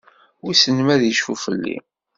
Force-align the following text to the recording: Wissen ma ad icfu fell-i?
Wissen 0.43 0.77
ma 0.85 0.91
ad 0.95 1.03
icfu 1.05 1.33
fell-i? 1.43 1.77